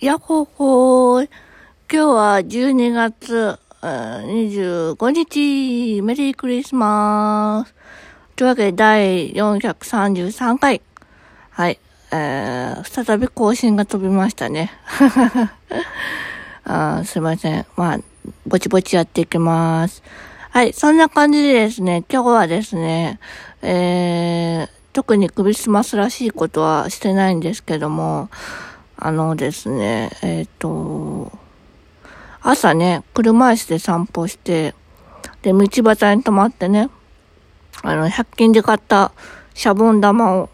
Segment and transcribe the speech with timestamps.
[0.00, 1.28] やっほほー。
[1.92, 7.74] 今日は12月25日、メリークリスマス。
[8.36, 10.82] というわけで第433回。
[11.50, 11.80] はい。
[12.12, 14.70] えー、再び更新が飛びましたね。
[16.62, 17.66] あすいません。
[17.76, 17.98] まあ、
[18.46, 20.04] ぼちぼちやっていきます。
[20.50, 20.74] はい。
[20.74, 23.18] そんな感じでですね、今日はですね、
[23.62, 28.28] えー、特にクリスマスらしいことはしてないんですけども、
[29.00, 31.30] あのですね、えっ、ー、と、
[32.40, 34.74] 朝ね、車椅子で散歩して、
[35.42, 35.76] で、道端
[36.16, 36.90] に止まってね、
[37.82, 39.12] あの、100均で買った
[39.54, 40.50] シャボン玉を、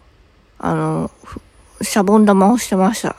[0.59, 1.11] あの、
[1.80, 3.16] シャボン玉をしてました。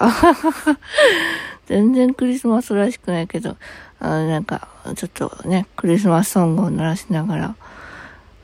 [1.65, 3.57] 全然クリスマスらしくないけど、
[3.99, 7.55] あ、なんか、ちょっとね、クリスマスソングを鳴らしながら。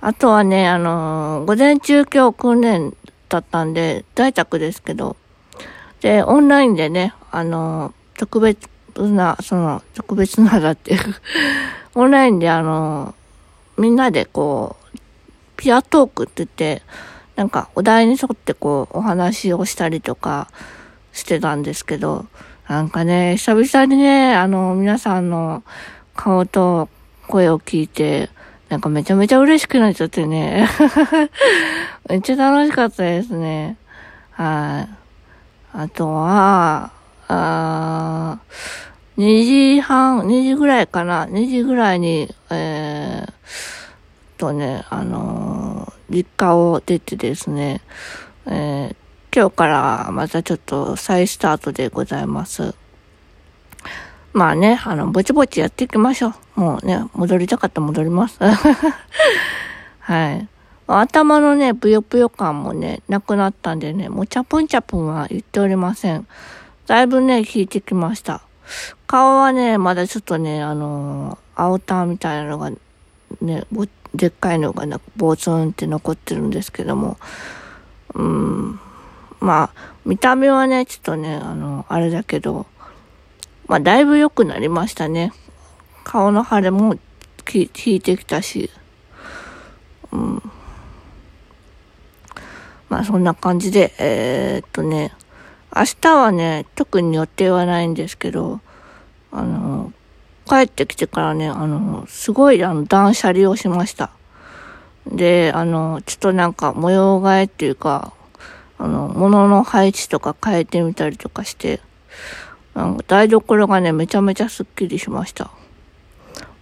[0.01, 2.97] あとはね、あの、午前中今日訓練
[3.29, 5.15] だったんで、在宅ですけど、
[6.01, 10.99] で、オンラインでね、あの、特別な、その、特別なだっていう
[11.95, 13.15] オンラインであの、
[13.77, 14.97] みんなでこう、
[15.57, 16.81] ピアトークって言って、
[17.35, 20.49] なんかお題に沿ってこう、お話をしたりとか
[21.13, 22.25] してたんですけど、
[22.67, 25.63] なんかね、久々にね、あの、皆さんの
[26.15, 26.89] 顔と
[27.27, 28.29] 声を聞いて、
[28.69, 30.67] なんかめちゃめちゃ嬉しくなっちゃってね。
[32.09, 33.77] めっちゃ楽しかったですね。
[34.31, 35.00] はい。
[35.73, 36.91] あとは、
[37.27, 38.39] あ
[39.17, 47.81] 2時半、2時ぐらいかな、2時ぐらいに、えー、とね、あのー、実家を出てですね、
[48.47, 48.95] えー、
[49.33, 52.73] 今日からまたちょっと再スタートでございます。
[54.33, 56.59] まあね、あの、ぼちぼちやっていきましょう。
[56.59, 58.39] もうね、戻りたかったら戻ります。
[59.99, 60.47] はい。
[60.99, 66.27] 頭のね、ぷよぷよ感もね、なくなったんでね、もうチャプンチャプンは言っておりません。
[66.87, 68.41] だいぶね、効いてきました。
[69.07, 72.71] 顔はね、まだちょっとね、あのー、青タンみたいなのが、
[73.41, 73.65] ね、
[74.15, 77.17] でっかいのがな、ボツンって残ってるんですけども、
[78.13, 78.79] うん、
[79.39, 82.65] まあ、見た目はね、ちょっとね、あの、あれだけど、
[83.67, 85.31] まあ、だいぶ良くなりましたね。
[86.03, 86.99] 顔の腫れも効
[87.55, 87.69] い
[88.01, 88.69] てきたし、
[90.11, 90.51] うん。
[92.91, 95.13] まあそんな感じで、えー、っとね、
[95.73, 98.59] 明日はね、特に予定はないんですけど、
[99.31, 99.93] あの、
[100.45, 104.11] 帰ってきてからね、あの、すごいあの断捨離をしました。
[105.07, 108.11] で、あの、ちょっとなんか模様替えっていうか、
[108.77, 111.79] あの、物の配置とか変えてみたりとかして、
[112.75, 115.49] なんか台所がね、めちゃめちゃスッキリしました。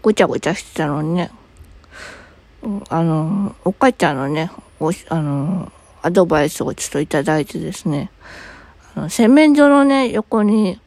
[0.03, 1.31] ごちゃごちゃしてたのにね、
[2.89, 5.71] あの、お母ちゃんのね、おあの、
[6.01, 8.11] アドバイスをちょっといただいてですね、
[8.95, 10.79] あの洗面所のね、横に、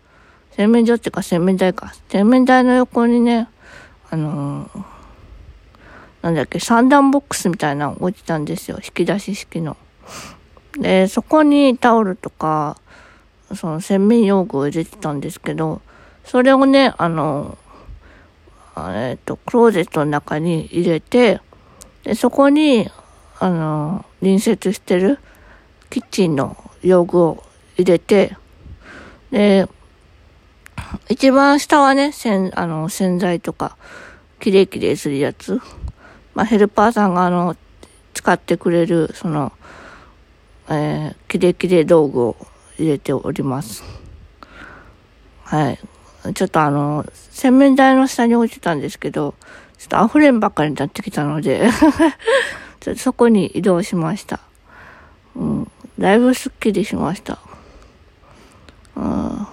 [0.56, 3.48] 洗面所っていうか洗面台か、洗面台の横にね、
[4.10, 4.84] あのー、
[6.22, 8.78] なんだっけ、三段ボックスみたいなの置いてたんですよ。
[8.82, 9.76] 引き出し式の。
[10.78, 12.76] で、そこにタオルとか、
[13.54, 15.82] その洗面用具を入れてたんですけど、
[16.24, 17.58] それをね、あの、
[18.76, 21.40] えっ、ー、と、クローゼットの中に入れて、
[22.04, 22.88] で、そこに、
[23.42, 25.18] あの、隣接してる
[25.90, 27.42] キッチンの用具を
[27.76, 28.36] 入れて、
[29.32, 29.66] で、
[31.08, 33.76] 一番下はね、洗、あの、洗剤とか、
[34.38, 35.60] キレイキレイするやつ。
[36.36, 37.56] まあ、ヘルパーさんがあの、
[38.14, 39.52] 使ってくれる、その、
[40.68, 42.36] えー、キレイキレイ道具を
[42.78, 43.82] 入れております。
[45.42, 45.80] はい。
[46.34, 49.34] ちょっとあの、洗面台の下に置いてたんですけど、
[49.78, 51.68] ちょっと溢れんばっかりになってきたので
[52.96, 54.40] そこに移動しました。
[55.36, 55.70] うん。
[55.98, 57.38] だいぶスッキリしました。
[58.96, 59.46] うん。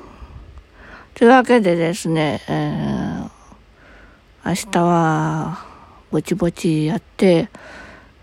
[1.14, 3.30] というわけでですね、えー、
[4.46, 5.66] 明日は、
[6.12, 7.50] ぼちぼちやって、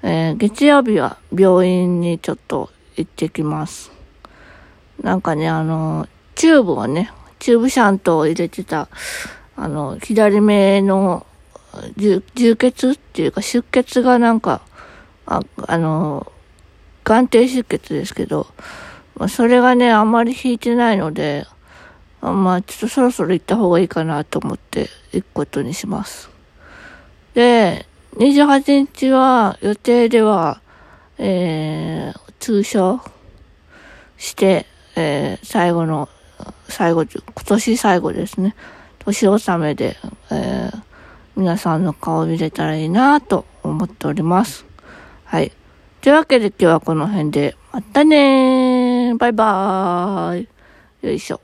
[0.02, 3.92] えー、月曜日は病院にちょっと行ってきます。
[5.02, 8.88] なんかね、あの、チューブをね、チューブシャントを入れてた、
[9.56, 11.26] あの、左目の
[11.96, 14.62] 充血っていうか出血がなんか、
[15.26, 16.32] ああの、
[17.04, 18.46] 眼底出血ですけど、
[19.16, 21.46] まあ、それがね、あんまり引いてないので、
[22.20, 26.30] あまあ、ちょっとそろそろ行った方がいいかなと思って行くことにします。
[27.34, 27.86] で、
[28.16, 30.60] 28日は予定では、
[31.18, 33.00] えー、通所
[34.16, 36.08] して、えー、最後の、
[36.68, 38.54] 最後、今年最後ですね。
[38.98, 39.96] 年納めで、
[40.30, 40.82] えー、
[41.36, 44.64] 皆さんの顔を見れたらいいなと思っております。
[45.26, 45.52] はい。
[46.00, 50.48] というわけで今日はこの辺で、またねーバイバーイ
[51.02, 51.40] よいしょ。